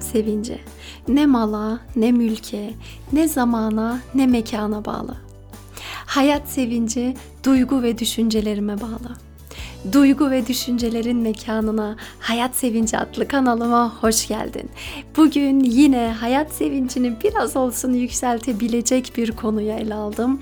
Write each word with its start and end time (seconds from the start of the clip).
Hayat 0.00 0.12
sevinci 0.12 0.58
ne 1.08 1.26
mala, 1.26 1.80
ne 1.96 2.12
mülke, 2.12 2.74
ne 3.12 3.28
zamana, 3.28 4.00
ne 4.14 4.26
mekana 4.26 4.84
bağlı. 4.84 5.16
Hayat 6.06 6.48
sevinci 6.48 7.16
duygu 7.44 7.82
ve 7.82 7.98
düşüncelerime 7.98 8.80
bağlı. 8.80 9.16
Duygu 9.92 10.30
ve 10.30 10.46
düşüncelerin 10.46 11.16
mekanına 11.16 11.96
Hayat 12.20 12.56
Sevinci 12.56 12.98
adlı 12.98 13.28
kanalıma 13.28 13.94
hoş 14.00 14.28
geldin. 14.28 14.70
Bugün 15.16 15.60
yine 15.60 16.14
hayat 16.20 16.52
sevincini 16.52 17.16
biraz 17.24 17.56
olsun 17.56 17.92
yükseltebilecek 17.92 19.12
bir 19.16 19.32
konuyu 19.32 19.72
ele 19.72 19.94
aldım. 19.94 20.40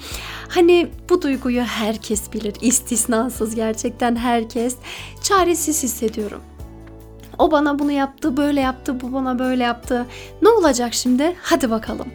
Hani 0.48 0.88
bu 1.11 1.22
duyguyu 1.22 1.62
herkes 1.62 2.33
bilir, 2.33 2.55
istisnasız 2.61 3.55
gerçekten 3.55 4.16
herkes. 4.16 4.77
Çaresiz 5.22 5.83
hissediyorum. 5.83 6.41
O 7.38 7.51
bana 7.51 7.78
bunu 7.78 7.92
yaptı, 7.92 8.37
böyle 8.37 8.60
yaptı, 8.60 9.01
bu 9.01 9.12
bana 9.12 9.38
böyle 9.38 9.62
yaptı. 9.62 10.06
Ne 10.42 10.48
olacak 10.48 10.95
şimdi? 10.95 11.37
Hadi 11.42 11.70
bakalım. 11.70 12.06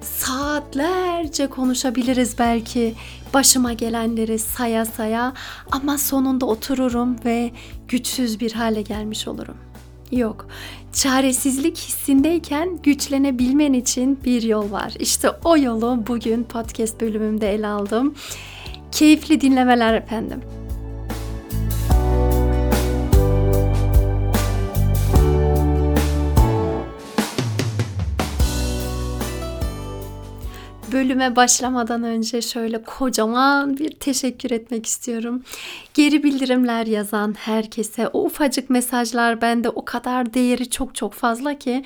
Saatlerce 0.00 1.46
konuşabiliriz 1.46 2.38
belki 2.38 2.94
başıma 3.34 3.72
gelenleri 3.72 4.38
saya 4.38 4.84
saya 4.84 5.32
ama 5.72 5.98
sonunda 5.98 6.46
otururum 6.46 7.16
ve 7.24 7.50
güçsüz 7.88 8.40
bir 8.40 8.52
hale 8.52 8.82
gelmiş 8.82 9.28
olurum. 9.28 9.56
Yok. 10.12 10.46
Çaresizlik 10.92 11.78
hissindeyken 11.78 12.78
güçlenebilmen 12.82 13.72
için 13.72 14.18
bir 14.24 14.42
yol 14.42 14.70
var. 14.70 14.94
İşte 14.98 15.30
o 15.44 15.56
yolu 15.56 16.02
bugün 16.06 16.44
podcast 16.44 17.00
bölümümde 17.00 17.54
ele 17.54 17.66
aldım. 17.66 18.14
Keyifli 18.92 19.40
dinlemeler 19.40 19.94
efendim. 19.94 20.40
Bölüme 30.92 31.36
başlamadan 31.36 32.02
önce 32.02 32.42
şöyle 32.42 32.82
kocaman 32.82 33.78
bir 33.78 33.90
teşekkür 33.90 34.50
etmek 34.50 34.86
istiyorum. 34.86 35.42
Geri 35.94 36.22
bildirimler 36.22 36.86
yazan 36.86 37.34
herkese 37.38 38.08
o 38.08 38.24
ufacık 38.24 38.70
mesajlar 38.70 39.40
bende 39.40 39.68
o 39.68 39.84
kadar 39.84 40.34
değeri 40.34 40.70
çok 40.70 40.94
çok 40.94 41.12
fazla 41.12 41.58
ki 41.58 41.84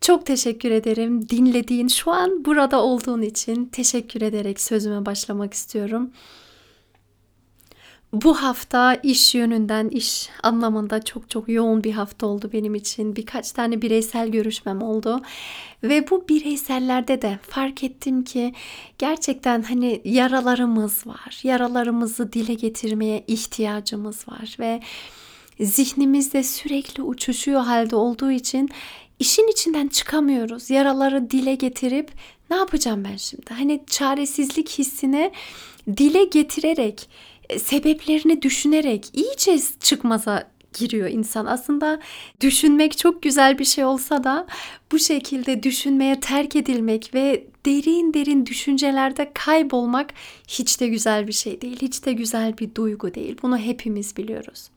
çok 0.00 0.26
teşekkür 0.26 0.70
ederim. 0.70 1.28
Dinlediğin, 1.28 1.88
şu 1.88 2.10
an 2.10 2.44
burada 2.44 2.82
olduğun 2.82 3.22
için 3.22 3.64
teşekkür 3.64 4.22
ederek 4.22 4.60
sözüme 4.60 5.06
başlamak 5.06 5.54
istiyorum. 5.54 6.10
Bu 8.12 8.42
hafta 8.42 8.94
iş 8.94 9.34
yönünden, 9.34 9.88
iş 9.88 10.28
anlamında 10.42 11.02
çok 11.02 11.30
çok 11.30 11.48
yoğun 11.48 11.84
bir 11.84 11.92
hafta 11.92 12.26
oldu 12.26 12.50
benim 12.52 12.74
için. 12.74 13.16
Birkaç 13.16 13.52
tane 13.52 13.82
bireysel 13.82 14.28
görüşmem 14.28 14.82
oldu. 14.82 15.22
Ve 15.82 16.10
bu 16.10 16.28
bireysellerde 16.28 17.22
de 17.22 17.38
fark 17.42 17.84
ettim 17.84 18.24
ki 18.24 18.54
gerçekten 18.98 19.62
hani 19.62 20.00
yaralarımız 20.04 21.06
var. 21.06 21.40
Yaralarımızı 21.42 22.32
dile 22.32 22.54
getirmeye 22.54 23.24
ihtiyacımız 23.26 24.28
var 24.28 24.56
ve 24.60 24.80
zihnimizde 25.60 26.42
sürekli 26.42 27.02
uçuşuyor 27.02 27.60
halde 27.60 27.96
olduğu 27.96 28.30
için 28.30 28.68
işin 29.18 29.48
içinden 29.48 29.88
çıkamıyoruz. 29.88 30.70
Yaraları 30.70 31.30
dile 31.30 31.54
getirip 31.54 32.10
ne 32.50 32.56
yapacağım 32.56 33.04
ben 33.04 33.16
şimdi? 33.16 33.54
Hani 33.54 33.80
çaresizlik 33.86 34.68
hissini 34.68 35.32
dile 35.96 36.24
getirerek 36.24 37.08
sebeplerini 37.58 38.42
düşünerek 38.42 39.06
iyice 39.12 39.58
çıkmaza 39.80 40.50
giriyor 40.78 41.08
insan. 41.08 41.46
Aslında 41.46 42.00
düşünmek 42.40 42.98
çok 42.98 43.22
güzel 43.22 43.58
bir 43.58 43.64
şey 43.64 43.84
olsa 43.84 44.24
da 44.24 44.46
bu 44.92 44.98
şekilde 44.98 45.62
düşünmeye 45.62 46.20
terk 46.20 46.56
edilmek 46.56 47.14
ve 47.14 47.44
derin 47.66 48.14
derin 48.14 48.46
düşüncelerde 48.46 49.30
kaybolmak 49.34 50.14
hiç 50.48 50.80
de 50.80 50.88
güzel 50.88 51.26
bir 51.26 51.32
şey 51.32 51.60
değil. 51.60 51.78
Hiç 51.82 52.06
de 52.06 52.12
güzel 52.12 52.58
bir 52.58 52.74
duygu 52.74 53.14
değil. 53.14 53.36
Bunu 53.42 53.58
hepimiz 53.58 54.16
biliyoruz. 54.16 54.70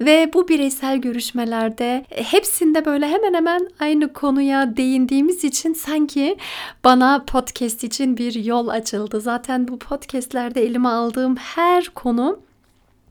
Ve 0.00 0.30
bu 0.34 0.48
bireysel 0.48 0.98
görüşmelerde 0.98 2.04
hepsinde 2.10 2.84
böyle 2.84 3.08
hemen 3.08 3.34
hemen 3.34 3.68
aynı 3.80 4.12
konuya 4.12 4.76
değindiğimiz 4.76 5.44
için 5.44 5.72
sanki 5.72 6.36
bana 6.84 7.24
podcast 7.26 7.84
için 7.84 8.16
bir 8.16 8.34
yol 8.44 8.68
açıldı. 8.68 9.20
Zaten 9.20 9.68
bu 9.68 9.78
podcastlerde 9.78 10.62
elime 10.62 10.88
aldığım 10.88 11.36
her 11.36 11.84
konu 11.88 12.40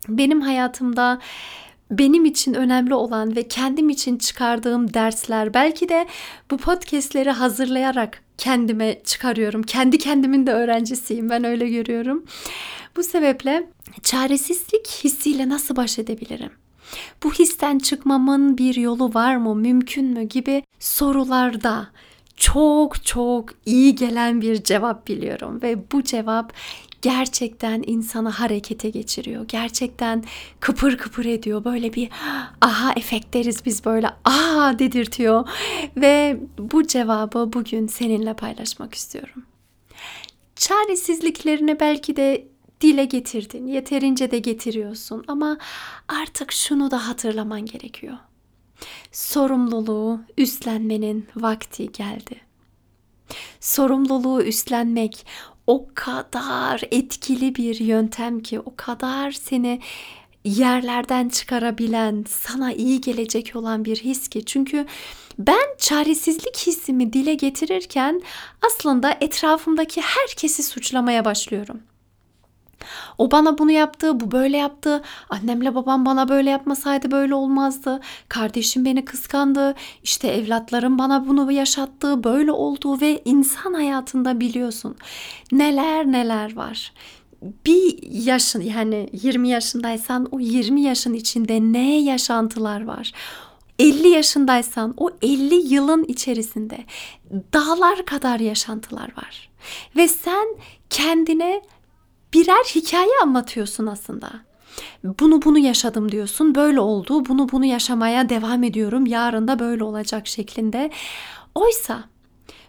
benim 0.08 0.42
hayatımda 0.42 1.20
benim 1.92 2.26
için 2.26 2.54
önemli 2.54 2.94
olan 2.94 3.36
ve 3.36 3.48
kendim 3.48 3.90
için 3.90 4.18
çıkardığım 4.18 4.94
dersler 4.94 5.54
belki 5.54 5.90
de 5.90 6.08
bu 6.52 6.58
podcastleri 6.58 7.32
hazırlayarak 7.32 8.22
kendime 8.38 9.02
çıkarıyorum. 9.04 9.64
Kendi 9.64 9.98
kendimin 9.98 10.48
de 10.48 10.54
öğrencisiyim. 10.54 11.30
Ben 11.30 11.44
öyle 11.44 11.70
görüyorum. 11.70 12.26
Bu 12.96 13.04
sebeple 13.04 13.68
çaresizlik 14.04 14.88
hissiyle 15.04 15.50
nasıl 15.50 15.76
baş 15.76 16.00
edebilirim? 16.00 16.52
Bu 17.24 17.34
histen 17.34 17.80
çıkmamın 17.80 18.58
bir 18.58 18.76
yolu 18.76 19.14
var 19.14 19.36
mı, 19.36 19.56
mümkün 19.56 20.06
mü 20.06 20.24
gibi 20.24 20.64
sorularda 20.80 21.88
çok 22.36 23.06
çok 23.06 23.50
iyi 23.66 23.96
gelen 23.96 24.42
bir 24.42 24.64
cevap 24.64 25.08
biliyorum 25.08 25.62
ve 25.62 25.92
bu 25.92 26.04
cevap 26.04 26.54
gerçekten 27.02 27.84
insanı 27.88 28.30
harekete 28.30 28.90
geçiriyor. 28.90 29.46
Gerçekten 29.48 30.24
kıpır 30.60 30.98
kıpır 30.98 31.26
ediyor. 31.26 31.64
Böyle 31.64 31.94
bir 31.94 32.10
aha 32.62 32.94
efekt 32.94 33.34
deriz 33.34 33.66
biz 33.66 33.86
böyle 33.86 34.10
aha 34.26 34.80
dedirtiyor. 34.80 35.50
Ve 35.98 36.40
bu 36.58 36.88
cevabı 36.88 37.54
bugün 37.54 37.88
seninle 37.88 38.34
paylaşmak 38.34 38.94
istiyorum. 38.94 39.44
Çaresizliklerini 40.56 41.80
belki 41.80 42.16
de 42.16 42.48
dile 42.82 43.06
getirdin. 43.06 43.68
Yeterince 43.68 44.32
de 44.32 44.40
getiriyorsun 44.40 45.24
ama 45.28 45.58
artık 46.08 46.52
şunu 46.52 46.92
da 46.92 47.08
hatırlaman 47.08 47.66
gerekiyor. 47.66 48.18
Sorumluluğu 49.12 50.20
üstlenmenin 50.38 51.28
vakti 51.36 51.92
geldi. 51.92 52.42
Sorumluluğu 53.60 54.44
üstlenmek 54.44 55.26
o 55.68 55.88
kadar 55.94 56.82
etkili 56.92 57.56
bir 57.56 57.80
yöntem 57.80 58.40
ki 58.40 58.60
o 58.60 58.74
kadar 58.76 59.32
seni 59.32 59.80
yerlerden 60.44 61.30
çıkarabilen, 61.30 62.26
sana 62.28 62.74
iyi 62.74 63.02
gelecek 63.02 63.52
olan 63.56 63.86
bir 63.86 63.98
his 63.98 64.28
ki. 64.28 64.46
Çünkü 64.46 64.86
ben 65.40 65.76
çaresizlik 65.78 66.58
hissimi 66.58 67.14
dile 67.14 67.34
getirirken 67.34 68.22
aslında 68.66 69.18
etrafımdaki 69.22 70.02
herkesi 70.02 70.64
suçlamaya 70.64 71.26
başlıyorum. 71.26 71.82
O 73.18 73.32
bana 73.32 73.58
bunu 73.58 73.72
yaptı, 73.72 74.20
bu 74.20 74.32
böyle 74.32 74.58
yaptı. 74.58 75.02
Annemle 75.30 75.76
babam 75.76 76.06
bana 76.06 76.30
böyle 76.30 76.50
yapmasaydı 76.50 77.12
böyle 77.12 77.36
olmazdı. 77.36 78.00
Kardeşim 78.30 78.86
beni 78.86 79.06
kıskandı. 79.06 79.76
İşte 80.04 80.28
evlatlarım 80.28 81.00
bana 81.00 81.28
bunu 81.28 81.52
yaşattı. 81.52 82.24
Böyle 82.24 82.52
oldu 82.52 83.02
ve 83.02 83.22
insan 83.26 83.74
hayatında 83.74 84.40
biliyorsun 84.40 84.96
neler 85.52 86.06
neler 86.06 86.56
var 86.56 86.92
bir 87.66 87.98
yaşın 88.12 88.62
yani 88.62 89.10
20 89.14 89.50
yaşındaysan 89.50 90.28
o 90.32 90.40
20 90.40 90.82
yaşın 90.82 91.14
içinde 91.14 91.60
ne 91.62 92.02
yaşantılar 92.02 92.86
var. 92.86 93.12
50 93.80 94.08
yaşındaysan 94.08 94.94
o 94.98 95.10
50 95.22 95.74
yılın 95.74 96.04
içerisinde 96.04 96.86
dağlar 97.54 98.06
kadar 98.06 98.40
yaşantılar 98.40 99.18
var. 99.18 99.50
Ve 99.96 100.08
sen 100.08 100.48
kendine 100.90 101.62
birer 102.34 102.64
hikaye 102.76 103.12
anlatıyorsun 103.24 103.88
aslında. 103.88 104.30
Bunu 105.04 105.42
bunu 105.42 105.60
yaşadım 105.60 106.12
diyorsun. 106.12 106.56
Böyle 106.56 106.80
oldu. 106.80 107.26
Bunu 107.26 107.52
bunu 107.52 107.66
yaşamaya 107.66 108.30
devam 108.30 108.64
ediyorum. 108.64 109.06
Yarın 109.06 109.48
da 109.48 109.60
böyle 109.60 109.84
olacak 109.84 110.28
şeklinde. 110.28 110.92
Oysa 111.56 112.04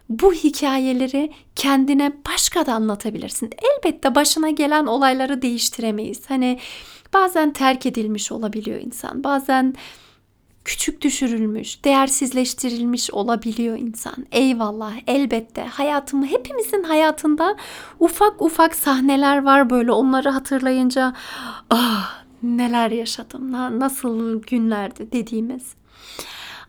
bu 0.08 0.32
hikayeleri 0.32 1.32
kendine 1.56 2.12
başka 2.26 2.66
da 2.66 2.74
anlatabilirsin. 2.74 3.50
Elbette 3.62 4.14
başına 4.14 4.50
gelen 4.50 4.86
olayları 4.86 5.42
değiştiremeyiz. 5.42 6.30
Hani 6.30 6.58
bazen 7.14 7.52
terk 7.52 7.86
edilmiş 7.86 8.32
olabiliyor 8.32 8.80
insan. 8.80 9.24
Bazen 9.24 9.74
küçük 10.64 11.02
düşürülmüş, 11.02 11.84
değersizleştirilmiş 11.84 13.10
olabiliyor 13.10 13.78
insan. 13.78 14.26
Eyvallah, 14.32 14.92
elbette. 15.06 15.64
Hayatımı 15.64 16.26
hepimizin 16.26 16.82
hayatında 16.82 17.56
ufak 18.00 18.42
ufak 18.42 18.74
sahneler 18.74 19.42
var 19.42 19.70
böyle. 19.70 19.92
Onları 19.92 20.28
hatırlayınca 20.30 21.14
ah 21.70 22.22
neler 22.42 22.90
yaşadım, 22.90 23.52
nasıl 23.80 24.42
günlerdi 24.42 25.12
dediğimiz. 25.12 25.74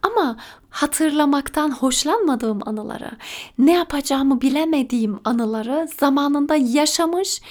Ama 0.02 0.38
hatırlamaktan 0.70 1.72
hoşlanmadığım 1.72 2.60
anıları, 2.66 3.12
ne 3.58 3.72
yapacağımı 3.74 4.42
bilemediğim 4.42 5.20
anıları 5.24 5.88
zamanında 6.00 6.56
yaşamış 6.56 7.42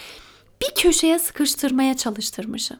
bir 0.62 0.82
köşeye 0.82 1.18
sıkıştırmaya 1.18 1.96
çalıştırmışım. 1.96 2.76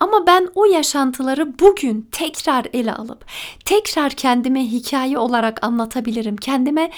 Ama 0.00 0.26
ben 0.26 0.48
o 0.54 0.64
yaşantıları 0.64 1.58
bugün 1.58 2.08
tekrar 2.12 2.66
ele 2.72 2.92
alıp 2.92 3.24
tekrar 3.64 4.12
kendime 4.12 4.64
hikaye 4.64 5.18
olarak 5.18 5.64
anlatabilirim. 5.64 6.36
Kendime 6.36 6.90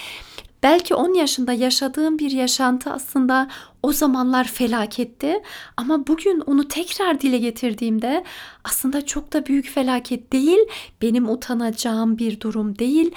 belki 0.63 0.95
10 0.95 1.13
yaşında 1.13 1.53
yaşadığım 1.53 2.19
bir 2.19 2.31
yaşantı 2.31 2.91
aslında 2.91 3.47
o 3.83 3.91
zamanlar 3.93 4.47
felaketti 4.47 5.41
ama 5.77 6.07
bugün 6.07 6.39
onu 6.39 6.67
tekrar 6.67 7.21
dile 7.21 7.37
getirdiğimde 7.37 8.23
aslında 8.63 9.05
çok 9.05 9.33
da 9.33 9.45
büyük 9.45 9.69
felaket 9.69 10.33
değil, 10.33 10.59
benim 11.01 11.29
utanacağım 11.29 12.17
bir 12.17 12.39
durum 12.39 12.79
değil. 12.79 13.11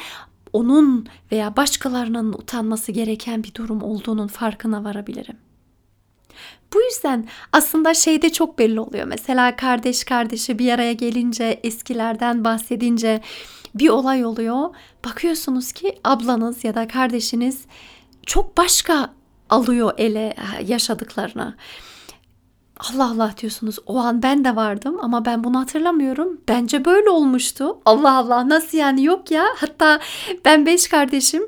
Onun 0.52 1.06
veya 1.32 1.56
başkalarının 1.56 2.32
utanması 2.32 2.92
gereken 2.92 3.44
bir 3.44 3.54
durum 3.54 3.82
olduğunun 3.82 4.26
farkına 4.26 4.84
varabilirim. 4.84 5.36
Bu 6.74 6.80
yüzden 6.82 7.28
aslında 7.52 7.94
şeyde 7.94 8.32
çok 8.32 8.58
belli 8.58 8.80
oluyor. 8.80 9.06
Mesela 9.06 9.56
kardeş 9.56 10.04
kardeşi 10.04 10.58
bir 10.58 10.72
araya 10.72 10.92
gelince, 10.92 11.60
eskilerden 11.62 12.44
bahsedince 12.44 13.20
bir 13.74 13.88
olay 13.88 14.24
oluyor. 14.24 14.74
Bakıyorsunuz 15.04 15.72
ki 15.72 15.98
ablanız 16.04 16.64
ya 16.64 16.74
da 16.74 16.88
kardeşiniz 16.88 17.64
çok 18.26 18.56
başka 18.56 19.10
alıyor 19.50 19.92
ele 19.98 20.34
yaşadıklarını. 20.66 21.54
Allah 22.90 23.04
Allah 23.10 23.34
diyorsunuz. 23.40 23.78
O 23.86 23.98
an 23.98 24.22
ben 24.22 24.44
de 24.44 24.56
vardım 24.56 24.98
ama 25.02 25.24
ben 25.24 25.44
bunu 25.44 25.60
hatırlamıyorum. 25.60 26.40
Bence 26.48 26.84
böyle 26.84 27.10
olmuştu. 27.10 27.78
Allah 27.84 28.16
Allah 28.16 28.48
nasıl 28.48 28.78
yani 28.78 29.04
yok 29.04 29.30
ya. 29.30 29.44
Hatta 29.56 30.00
ben 30.44 30.66
beş 30.66 30.88
kardeşim. 30.88 31.42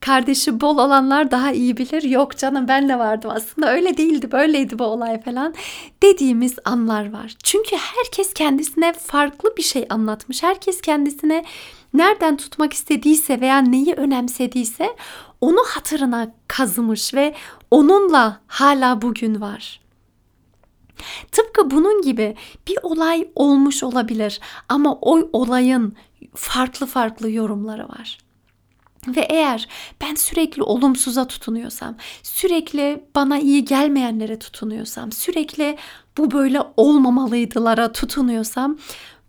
Kardeşi 0.00 0.60
bol 0.60 0.78
olanlar 0.78 1.30
daha 1.30 1.52
iyi 1.52 1.76
bilir. 1.76 2.02
Yok 2.02 2.36
canım 2.38 2.68
ben 2.68 2.88
de 2.88 2.98
vardım. 2.98 3.30
Aslında 3.34 3.72
öyle 3.72 3.96
değildi. 3.96 4.32
Böyleydi 4.32 4.78
bu 4.78 4.84
olay 4.84 5.22
falan. 5.22 5.54
Dediğimiz 6.02 6.56
anlar 6.64 7.12
var. 7.12 7.34
Çünkü 7.42 7.76
herkes 7.76 8.34
kendisine 8.34 8.92
farklı 8.92 9.56
bir 9.56 9.62
şey 9.62 9.86
anlatmış. 9.90 10.42
Herkes 10.42 10.80
kendisine 10.80 11.44
nereden 11.94 12.36
tutmak 12.36 12.72
istediyse 12.72 13.40
veya 13.40 13.58
neyi 13.58 13.94
önemsediyse 13.94 14.96
onu 15.40 15.60
hatırına 15.66 16.32
kazımış 16.48 17.14
ve 17.14 17.34
onunla 17.70 18.40
hala 18.46 19.02
bugün 19.02 19.40
var. 19.40 19.83
Tıpkı 21.32 21.70
bunun 21.70 22.02
gibi 22.02 22.36
bir 22.68 22.78
olay 22.82 23.28
olmuş 23.34 23.82
olabilir 23.82 24.40
ama 24.68 24.98
o 25.00 25.28
olayın 25.32 25.96
farklı 26.34 26.86
farklı 26.86 27.30
yorumları 27.30 27.88
var. 27.88 28.18
Ve 29.08 29.20
eğer 29.20 29.68
ben 30.00 30.14
sürekli 30.14 30.62
olumsuza 30.62 31.26
tutunuyorsam, 31.26 31.96
sürekli 32.22 33.04
bana 33.14 33.38
iyi 33.38 33.64
gelmeyenlere 33.64 34.38
tutunuyorsam, 34.38 35.12
sürekli 35.12 35.76
bu 36.18 36.30
böyle 36.30 36.60
olmamalıydılara 36.76 37.92
tutunuyorsam 37.92 38.78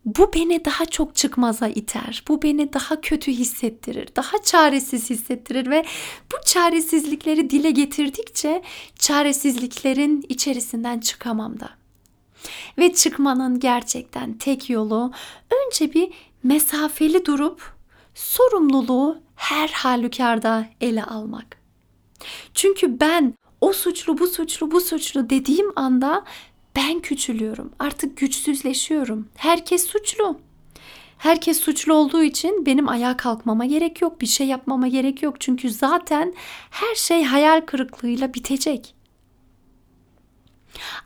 bu 0.06 0.34
beni 0.34 0.66
daha 0.66 0.86
çok 0.86 1.16
çıkmaza 1.16 1.68
iter. 1.68 2.24
Bu 2.28 2.42
beni 2.42 2.74
daha 2.74 3.02
kötü 3.02 3.32
hissettirir. 3.32 4.10
Daha 4.16 4.44
çaresiz 4.44 5.10
hissettirir 5.10 5.70
ve 5.70 5.86
bu 6.32 6.36
çaresizlikleri 6.46 7.50
dile 7.50 7.72
getirdikçe 7.72 8.62
çaresizliklerin 9.00 10.26
içerisinden 10.30 11.00
çıkamam 11.00 11.60
da. 11.60 11.70
Ve 12.78 12.94
çıkmanın 12.94 13.60
gerçekten 13.60 14.34
tek 14.34 14.70
yolu 14.70 15.12
önce 15.52 15.94
bir 15.94 16.10
mesafeli 16.44 17.26
durup 17.26 17.76
sorumluluğu 18.16 19.20
her 19.36 19.70
halükarda 19.70 20.68
ele 20.82 21.04
almak. 21.04 21.58
Çünkü 22.54 23.00
ben 23.00 23.34
o 23.62 23.74
suçlu 23.74 24.18
bu 24.18 24.28
suçlu 24.28 24.72
bu 24.72 24.82
suçlu 24.82 25.30
dediğim 25.30 25.72
anda 25.76 26.24
ben 26.76 27.00
küçülüyorum. 27.00 27.72
Artık 27.80 28.18
güçsüzleşiyorum. 28.18 29.28
Herkes 29.36 29.86
suçlu. 29.88 30.40
Herkes 31.18 31.60
suçlu 31.60 31.94
olduğu 31.94 32.24
için 32.24 32.66
benim 32.66 32.90
ayağa 32.90 33.18
kalkmama 33.18 33.66
gerek 33.66 34.02
yok. 34.02 34.22
Bir 34.22 34.28
şey 34.28 34.48
yapmama 34.48 34.88
gerek 34.88 35.24
yok. 35.24 35.42
Çünkü 35.42 35.70
zaten 35.70 36.34
her 36.70 36.96
şey 36.96 37.24
hayal 37.24 37.62
kırıklığıyla 37.62 38.34
bitecek. 38.34 38.96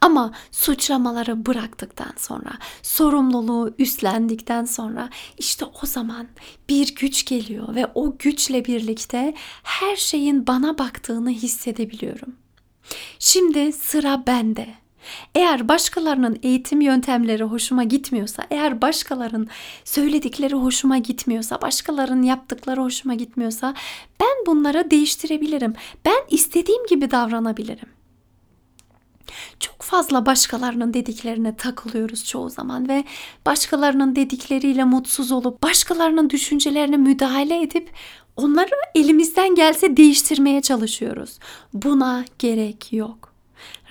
Ama 0.01 0.33
suçlamaları 0.51 1.45
bıraktıktan 1.45 2.13
sonra, 2.17 2.51
sorumluluğu 2.81 3.75
üstlendikten 3.77 4.65
sonra 4.65 5.09
işte 5.37 5.65
o 5.65 5.85
zaman 5.85 6.27
bir 6.69 6.95
güç 6.95 7.25
geliyor 7.25 7.75
ve 7.75 7.87
o 7.95 8.17
güçle 8.17 8.65
birlikte 8.65 9.33
her 9.63 9.95
şeyin 9.95 10.47
bana 10.47 10.77
baktığını 10.77 11.29
hissedebiliyorum. 11.29 12.35
Şimdi 13.19 13.73
sıra 13.73 14.23
bende. 14.27 14.67
Eğer 15.35 15.67
başkalarının 15.67 16.39
eğitim 16.43 16.81
yöntemleri 16.81 17.43
hoşuma 17.43 17.83
gitmiyorsa, 17.83 18.43
eğer 18.51 18.81
başkalarının 18.81 19.47
söyledikleri 19.83 20.55
hoşuma 20.55 20.97
gitmiyorsa, 20.97 21.61
başkalarının 21.61 22.23
yaptıkları 22.23 22.81
hoşuma 22.81 23.13
gitmiyorsa 23.13 23.73
ben 24.19 24.45
bunları 24.47 24.91
değiştirebilirim. 24.91 25.73
Ben 26.05 26.19
istediğim 26.29 26.85
gibi 26.87 27.11
davranabilirim. 27.11 27.89
Çok 29.59 29.81
fazla 29.81 30.25
başkalarının 30.25 30.93
dediklerine 30.93 31.55
takılıyoruz 31.55 32.25
çoğu 32.25 32.49
zaman 32.49 32.89
ve 32.89 33.03
başkalarının 33.45 34.15
dedikleriyle 34.15 34.83
mutsuz 34.83 35.31
olup 35.31 35.63
başkalarının 35.63 36.29
düşüncelerine 36.29 36.97
müdahale 36.97 37.61
edip 37.61 37.89
onları 38.35 38.71
elimizden 38.95 39.55
gelse 39.55 39.97
değiştirmeye 39.97 40.61
çalışıyoruz. 40.61 41.39
Buna 41.73 42.25
gerek 42.39 42.93
yok. 42.93 43.28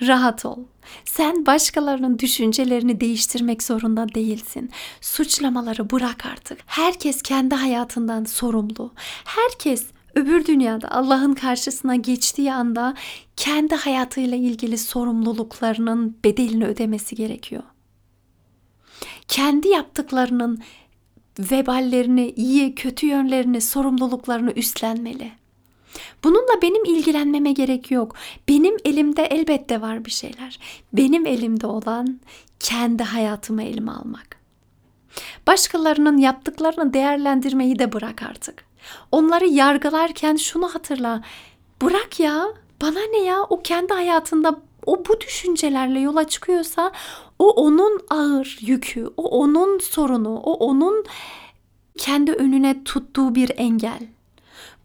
Rahat 0.01 0.45
ol. 0.45 0.57
Sen 1.05 1.45
başkalarının 1.45 2.19
düşüncelerini 2.19 3.01
değiştirmek 3.01 3.63
zorunda 3.63 4.13
değilsin. 4.15 4.71
Suçlamaları 5.01 5.89
bırak 5.89 6.25
artık. 6.25 6.59
Herkes 6.65 7.21
kendi 7.21 7.55
hayatından 7.55 8.23
sorumlu. 8.23 8.93
Herkes 9.25 9.85
öbür 10.15 10.45
dünyada 10.45 10.91
Allah'ın 10.91 11.33
karşısına 11.33 11.95
geçtiği 11.95 12.53
anda 12.53 12.93
kendi 13.35 13.75
hayatıyla 13.75 14.37
ilgili 14.37 14.77
sorumluluklarının 14.77 16.17
bedelini 16.23 16.65
ödemesi 16.65 17.15
gerekiyor. 17.15 17.63
Kendi 19.27 19.67
yaptıklarının 19.67 20.63
veballerini, 21.39 22.29
iyi, 22.29 22.75
kötü 22.75 23.07
yönlerini, 23.07 23.61
sorumluluklarını 23.61 24.51
üstlenmeli. 24.51 25.31
Bununla 26.23 26.61
benim 26.61 26.85
ilgilenmeme 26.85 27.51
gerek 27.51 27.91
yok. 27.91 28.15
Benim 28.47 28.77
elimde 28.85 29.23
elbette 29.23 29.81
var 29.81 30.05
bir 30.05 30.11
şeyler. 30.11 30.59
Benim 30.93 31.25
elimde 31.25 31.67
olan 31.67 32.19
kendi 32.59 33.03
hayatımı 33.03 33.63
elime 33.63 33.91
almak. 33.91 34.39
Başkalarının 35.47 36.17
yaptıklarını 36.17 36.93
değerlendirmeyi 36.93 37.79
de 37.79 37.93
bırak 37.93 38.23
artık. 38.23 38.65
Onları 39.11 39.47
yargılarken 39.47 40.35
şunu 40.35 40.75
hatırla. 40.75 41.21
Bırak 41.81 42.19
ya. 42.19 42.45
Bana 42.81 42.99
ne 43.11 43.19
ya? 43.19 43.43
O 43.49 43.61
kendi 43.61 43.93
hayatında 43.93 44.61
o 44.85 45.05
bu 45.05 45.21
düşüncelerle 45.21 45.99
yola 45.99 46.27
çıkıyorsa 46.27 46.91
o 47.39 47.49
onun 47.49 48.01
ağır 48.09 48.57
yükü, 48.61 49.09
o 49.17 49.23
onun 49.23 49.79
sorunu, 49.79 50.37
o 50.37 50.53
onun 50.53 51.05
kendi 51.97 52.31
önüne 52.31 52.83
tuttuğu 52.83 53.35
bir 53.35 53.51
engel. 53.57 53.99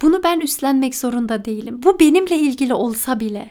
Bunu 0.04 0.22
ben 0.22 0.40
üstlenmek 0.40 0.94
zorunda 0.94 1.44
değilim. 1.44 1.82
Bu 1.82 2.00
benimle 2.00 2.36
ilgili 2.36 2.74
olsa 2.74 3.20
bile. 3.20 3.50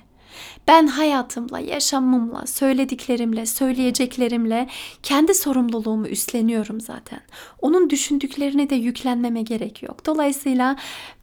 Ben 0.67 0.87
hayatımla, 0.87 1.59
yaşamımla, 1.59 2.47
söylediklerimle, 2.47 3.45
söyleyeceklerimle 3.45 4.69
kendi 5.03 5.33
sorumluluğumu 5.33 6.07
üstleniyorum 6.07 6.81
zaten. 6.81 7.19
Onun 7.61 7.89
düşündüklerine 7.89 8.69
de 8.69 8.75
yüklenmeme 8.75 9.41
gerek 9.41 9.83
yok. 9.83 10.05
Dolayısıyla 10.05 10.75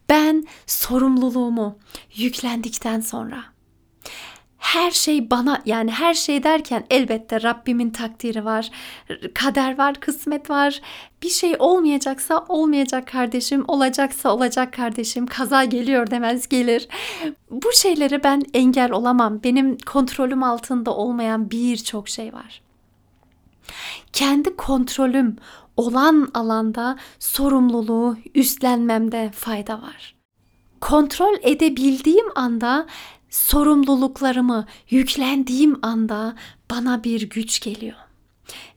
ben 0.09 0.45
sorumluluğumu 0.65 1.77
yüklendikten 2.15 2.99
sonra 2.99 3.43
her 4.61 4.91
şey 4.91 5.31
bana 5.31 5.61
yani 5.65 5.91
her 5.91 6.13
şey 6.13 6.43
derken 6.43 6.83
elbette 6.89 7.43
Rabbimin 7.43 7.89
takdiri 7.89 8.45
var, 8.45 8.71
kader 9.33 9.77
var, 9.77 9.95
kısmet 9.95 10.49
var. 10.49 10.81
Bir 11.23 11.29
şey 11.29 11.55
olmayacaksa 11.59 12.45
olmayacak 12.49 13.07
kardeşim, 13.07 13.63
olacaksa 13.67 14.33
olacak 14.33 14.73
kardeşim. 14.73 15.25
Kaza 15.25 15.63
geliyor 15.65 16.11
demez 16.11 16.47
gelir. 16.47 16.87
Bu 17.51 17.71
şeylere 17.73 18.23
ben 18.23 18.41
engel 18.53 18.91
olamam. 18.91 19.43
Benim 19.43 19.77
kontrolüm 19.77 20.43
altında 20.43 20.95
olmayan 20.95 21.51
birçok 21.51 22.09
şey 22.09 22.33
var. 22.33 22.61
Kendi 24.13 24.55
kontrolüm 24.55 25.35
olan 25.77 26.29
alanda 26.33 26.97
sorumluluğu 27.19 28.17
üstlenmemde 28.35 29.31
fayda 29.33 29.81
var. 29.81 30.15
Kontrol 30.81 31.35
edebildiğim 31.41 32.25
anda 32.35 32.87
sorumluluklarımı 33.31 34.65
yüklendiğim 34.89 35.79
anda 35.81 36.35
bana 36.71 37.03
bir 37.03 37.29
güç 37.29 37.59
geliyor. 37.59 37.97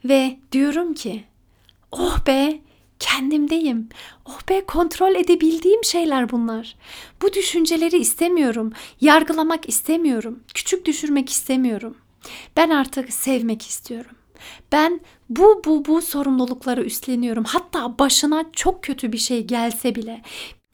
Ve 0.04 0.38
diyorum 0.52 0.94
ki 0.94 1.24
oh 1.92 2.26
be 2.26 2.60
kendimdeyim. 2.98 3.88
Oh 4.24 4.40
be 4.48 4.66
kontrol 4.66 5.14
edebildiğim 5.14 5.84
şeyler 5.84 6.30
bunlar. 6.30 6.76
Bu 7.22 7.32
düşünceleri 7.32 7.96
istemiyorum. 7.98 8.72
Yargılamak 9.00 9.68
istemiyorum. 9.68 10.42
Küçük 10.54 10.86
düşürmek 10.86 11.30
istemiyorum. 11.30 11.96
Ben 12.56 12.70
artık 12.70 13.12
sevmek 13.12 13.62
istiyorum. 13.62 14.16
Ben 14.72 15.00
bu 15.30 15.62
bu 15.64 15.84
bu 15.84 16.02
sorumlulukları 16.02 16.82
üstleniyorum. 16.82 17.44
Hatta 17.44 17.98
başına 17.98 18.44
çok 18.52 18.82
kötü 18.82 19.12
bir 19.12 19.18
şey 19.18 19.46
gelse 19.46 19.94
bile 19.94 20.22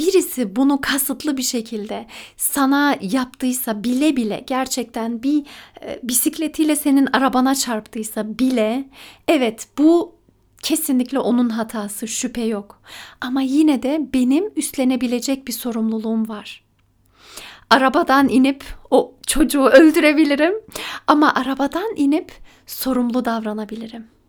birisi 0.00 0.56
bunu 0.56 0.80
kasıtlı 0.80 1.36
bir 1.36 1.42
şekilde 1.42 2.06
sana 2.36 2.96
yaptıysa 3.00 3.84
bile 3.84 4.16
bile 4.16 4.44
gerçekten 4.46 5.22
bir 5.22 5.44
e, 5.82 6.00
bisikletiyle 6.02 6.76
senin 6.76 7.08
arabana 7.12 7.54
çarptıysa 7.54 8.38
bile 8.38 8.88
evet 9.28 9.68
bu 9.78 10.14
kesinlikle 10.62 11.18
onun 11.18 11.48
hatası 11.48 12.08
şüphe 12.08 12.44
yok. 12.44 12.82
Ama 13.20 13.42
yine 13.42 13.82
de 13.82 14.00
benim 14.14 14.44
üstlenebilecek 14.56 15.46
bir 15.48 15.52
sorumluluğum 15.52 16.28
var. 16.28 16.64
Arabadan 17.70 18.28
inip 18.28 18.64
o 18.90 19.14
çocuğu 19.26 19.64
öldürebilirim 19.64 20.54
ama 21.06 21.34
arabadan 21.34 21.96
inip 21.96 22.32
sorumlu 22.66 23.24
davranabilirim. 23.24 24.19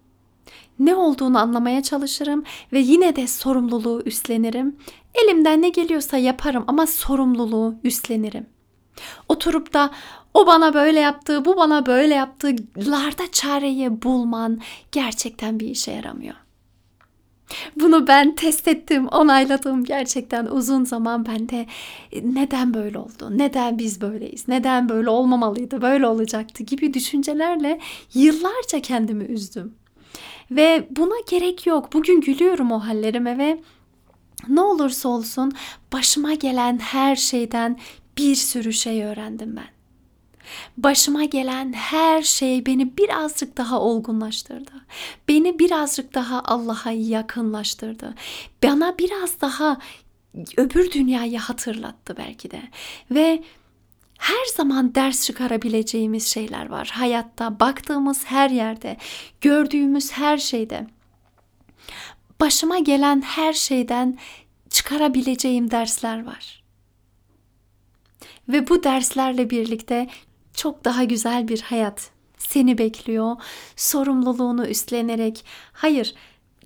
Ne 0.81 0.95
olduğunu 0.95 1.39
anlamaya 1.39 1.83
çalışırım 1.83 2.43
ve 2.73 2.79
yine 2.79 3.15
de 3.15 3.27
sorumluluğu 3.27 4.01
üstlenirim. 4.05 4.75
Elimden 5.13 5.61
ne 5.61 5.69
geliyorsa 5.69 6.17
yaparım 6.17 6.63
ama 6.67 6.88
sorumluluğu 6.88 7.75
üstlenirim. 7.83 8.45
Oturup 9.29 9.73
da 9.73 9.91
o 10.33 10.47
bana 10.47 10.73
böyle 10.73 11.00
yaptı, 11.00 11.45
bu 11.45 11.57
bana 11.57 11.85
böyle 11.85 12.13
yaptılarda 12.13 13.31
çareyi 13.31 14.01
bulman 14.01 14.61
gerçekten 14.91 15.59
bir 15.59 15.67
işe 15.67 15.91
yaramıyor. 15.91 16.35
Bunu 17.75 18.07
ben 18.07 18.35
test 18.35 18.67
ettim, 18.67 19.07
onayladım 19.07 19.83
gerçekten 19.83 20.45
uzun 20.45 20.85
zaman 20.85 21.25
ben 21.25 21.50
de 21.50 21.65
e, 22.11 22.33
neden 22.33 22.73
böyle 22.73 22.97
oldu? 22.97 23.29
Neden 23.31 23.77
biz 23.77 24.01
böyleyiz? 24.01 24.47
Neden 24.47 24.89
böyle 24.89 25.09
olmamalıydı? 25.09 25.81
Böyle 25.81 26.07
olacaktı 26.07 26.63
gibi 26.63 26.93
düşüncelerle 26.93 27.79
yıllarca 28.13 28.79
kendimi 28.81 29.23
üzdüm. 29.23 29.80
Ve 30.51 30.88
buna 30.89 31.15
gerek 31.29 31.67
yok. 31.67 31.93
Bugün 31.93 32.22
gülüyorum 32.22 32.72
o 32.72 32.79
hallerime 32.79 33.38
ve 33.38 33.60
ne 34.48 34.62
olursa 34.62 35.10
olsun 35.10 35.51
başıma 35.93 36.34
gelen 36.34 36.79
her 36.79 37.15
şeyden 37.15 37.79
bir 38.17 38.36
sürü 38.36 38.74
şey 38.74 39.03
öğrendim 39.03 39.55
ben. 39.55 39.70
Başıma 40.77 41.24
gelen 41.24 41.74
her 41.74 42.22
şey 42.22 42.65
beni 42.65 42.98
birazcık 42.98 43.58
daha 43.58 43.81
olgunlaştırdı. 43.81 44.72
Beni 45.27 45.60
birazcık 45.60 46.13
daha 46.13 46.41
Allah'a 46.46 46.91
yakınlaştırdı. 46.91 48.15
Bana 48.63 48.98
biraz 48.98 49.41
daha 49.41 49.77
öbür 50.58 50.91
dünyayı 50.91 51.39
hatırlattı 51.39 52.15
belki 52.17 52.51
de. 52.51 52.62
Ve 53.12 53.43
her 54.21 54.45
zaman 54.55 54.95
ders 54.95 55.25
çıkarabileceğimiz 55.25 56.27
şeyler 56.27 56.69
var. 56.69 56.91
Hayatta 56.93 57.59
baktığımız 57.59 58.25
her 58.25 58.49
yerde, 58.49 58.97
gördüğümüz 59.41 60.11
her 60.11 60.37
şeyde. 60.37 60.87
Başıma 62.39 62.79
gelen 62.79 63.21
her 63.21 63.53
şeyden 63.53 64.17
çıkarabileceğim 64.69 65.71
dersler 65.71 66.25
var. 66.25 66.63
Ve 68.49 68.69
bu 68.69 68.83
derslerle 68.83 69.49
birlikte 69.49 70.07
çok 70.53 70.85
daha 70.85 71.03
güzel 71.03 71.47
bir 71.47 71.61
hayat 71.61 72.11
seni 72.37 72.77
bekliyor. 72.77 73.35
Sorumluluğunu 73.75 74.67
üstlenerek 74.67 75.45
hayır 75.73 76.15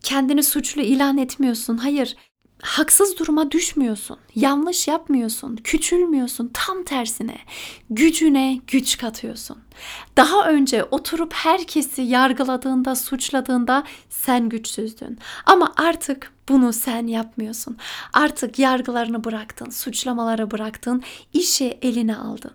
kendini 0.01 0.43
suçlu 0.43 0.81
ilan 0.81 1.17
etmiyorsun. 1.17 1.77
Hayır 1.77 2.15
haksız 2.65 3.19
duruma 3.19 3.51
düşmüyorsun. 3.51 4.17
Yanlış 4.35 4.87
yapmıyorsun. 4.87 5.55
Küçülmüyorsun. 5.55 6.51
Tam 6.53 6.83
tersine 6.83 7.37
gücüne 7.89 8.59
güç 8.67 8.97
katıyorsun. 8.97 9.57
Daha 10.17 10.49
önce 10.49 10.83
oturup 10.83 11.33
herkesi 11.33 12.01
yargıladığında, 12.01 12.95
suçladığında 12.95 13.83
sen 14.09 14.49
güçsüzdün. 14.49 15.19
Ama 15.45 15.73
artık 15.77 16.31
bunu 16.49 16.73
sen 16.73 17.07
yapmıyorsun. 17.07 17.77
Artık 18.13 18.59
yargılarını 18.59 19.23
bıraktın, 19.23 19.69
suçlamaları 19.69 20.51
bıraktın, 20.51 21.03
işi 21.33 21.77
eline 21.81 22.15
aldın. 22.17 22.51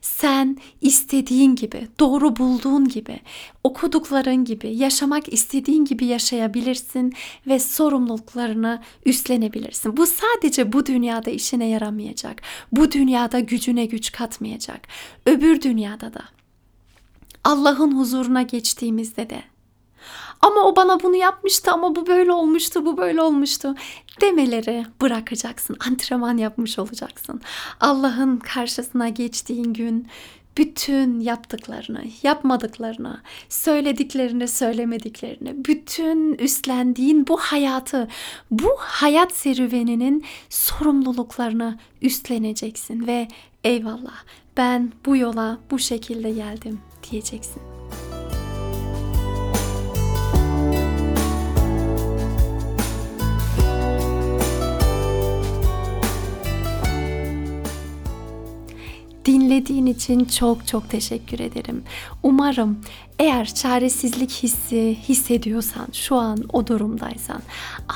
Sen 0.00 0.56
istediğin 0.80 1.56
gibi, 1.56 1.88
doğru 2.00 2.36
bulduğun 2.36 2.88
gibi, 2.88 3.20
okudukların 3.64 4.44
gibi, 4.44 4.76
yaşamak 4.76 5.32
istediğin 5.32 5.84
gibi 5.84 6.06
yaşayabilirsin 6.06 7.12
ve 7.46 7.58
sorumluluklarını 7.58 8.82
üstlenebilirsin. 9.06 9.96
Bu 9.96 10.06
sadece 10.06 10.72
bu 10.72 10.86
dünyada 10.86 11.30
işine 11.30 11.68
yaramayacak. 11.68 12.42
Bu 12.72 12.92
dünyada 12.92 13.40
gücüne 13.40 13.86
güç 13.86 14.12
katmayacak. 14.12 14.88
Öbür 15.26 15.62
dünyada 15.62 16.14
da. 16.14 16.22
Allah'ın 17.44 17.98
huzuruna 17.98 18.42
geçtiğimizde 18.42 19.30
de 19.30 19.51
ama 20.42 20.60
o 20.60 20.76
bana 20.76 21.02
bunu 21.02 21.16
yapmıştı 21.16 21.72
ama 21.72 21.96
bu 21.96 22.06
böyle 22.06 22.32
olmuştu, 22.32 22.86
bu 22.86 22.96
böyle 22.96 23.22
olmuştu 23.22 23.74
demeleri 24.20 24.86
bırakacaksın. 25.00 25.76
Antrenman 25.86 26.36
yapmış 26.36 26.78
olacaksın. 26.78 27.40
Allah'ın 27.80 28.36
karşısına 28.36 29.08
geçtiğin 29.08 29.72
gün 29.74 30.06
bütün 30.56 31.20
yaptıklarını, 31.20 32.04
yapmadıklarını, 32.22 33.20
söylediklerini, 33.48 34.48
söylemediklerini, 34.48 35.64
bütün 35.64 36.34
üstlendiğin 36.34 37.26
bu 37.26 37.36
hayatı, 37.36 38.08
bu 38.50 38.70
hayat 38.78 39.32
serüveninin 39.32 40.24
sorumluluklarını 40.48 41.78
üstleneceksin 42.02 43.06
ve 43.06 43.28
eyvallah 43.64 44.24
ben 44.56 44.92
bu 45.06 45.16
yola 45.16 45.58
bu 45.70 45.78
şekilde 45.78 46.30
geldim 46.30 46.80
diyeceksin. 47.10 47.81
Dinlediğin 59.42 59.86
için 59.86 60.24
çok 60.24 60.66
çok 60.66 60.90
teşekkür 60.90 61.40
ederim. 61.40 61.82
Umarım 62.22 62.78
eğer 63.18 63.54
çaresizlik 63.54 64.30
hissi 64.30 64.96
hissediyorsan, 65.08 65.86
şu 65.92 66.16
an 66.16 66.38
o 66.52 66.66
durumdaysan 66.66 67.42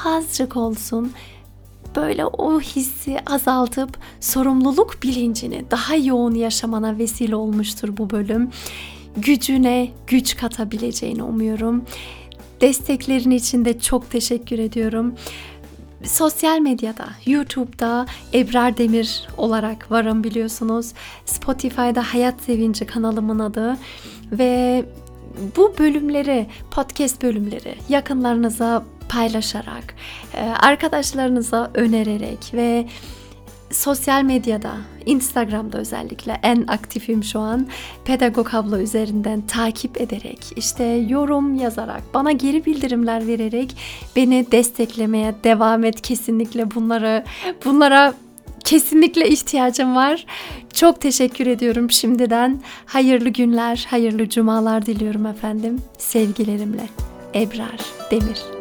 azıcık 0.07 0.57
olsun 0.57 1.13
böyle 1.97 2.27
o 2.27 2.61
hissi 2.61 3.19
azaltıp 3.27 3.99
sorumluluk 4.21 5.03
bilincini 5.03 5.65
daha 5.71 5.97
yoğun 5.97 6.35
yaşamana 6.35 6.99
vesile 6.99 7.37
olmuştur 7.37 7.97
bu 7.97 8.11
bölüm. 8.11 8.51
Gücüne 9.17 9.89
güç 10.07 10.37
katabileceğini 10.37 11.23
umuyorum. 11.23 11.85
Desteklerin 12.61 13.31
için 13.31 13.65
de 13.65 13.79
çok 13.79 14.11
teşekkür 14.11 14.59
ediyorum 14.59 15.15
sosyal 16.09 16.59
medyada, 16.59 17.07
YouTube'da 17.27 18.07
Ebrar 18.35 18.77
Demir 18.77 19.29
olarak 19.37 19.91
varım 19.91 20.25
biliyorsunuz. 20.25 20.93
Spotify'da 21.25 22.03
Hayat 22.15 22.41
Sevinci 22.41 22.87
kanalımın 22.87 23.39
adı 23.39 23.77
ve 24.33 24.85
bu 25.57 25.75
bölümleri, 25.79 26.47
podcast 26.71 27.23
bölümleri 27.23 27.75
yakınlarınıza 27.89 28.85
paylaşarak, 29.09 29.95
e, 30.35 30.41
arkadaşlarınıza 30.41 31.71
önererek 31.75 32.55
ve 32.55 32.89
sosyal 33.71 34.23
medyada, 34.23 34.73
Instagram'da 35.07 35.79
özellikle 35.79 36.41
en 36.43 36.65
aktifim 36.67 37.25
şu 37.25 37.39
an. 37.39 37.67
Pedagog 38.05 38.55
abla 38.55 38.81
üzerinden 38.81 39.41
takip 39.41 40.01
ederek, 40.01 40.39
işte 40.57 40.85
yorum 40.85 41.55
yazarak, 41.55 42.03
bana 42.15 42.33
geri 42.33 42.67
bildirimler 42.67 43.27
vererek 43.27 43.77
beni 44.17 44.47
desteklemeye 44.53 45.35
devam 45.45 45.85
et. 45.85 46.03
Kesinlikle 46.03 46.75
bunları 46.75 47.25
bunlara 47.65 48.15
kesinlikle 48.65 49.29
ihtiyacım 49.29 49.97
var. 49.97 50.27
Çok 50.73 51.01
teşekkür 51.01 51.47
ediyorum 51.47 51.91
şimdiden. 51.91 52.61
Hayırlı 52.87 53.29
günler, 53.29 53.87
hayırlı 53.91 54.29
cumalar 54.29 54.87
diliyorum 54.87 55.27
efendim. 55.27 55.79
Sevgilerimle. 55.99 56.89
Ebrar 57.35 57.81
Demir 58.11 58.56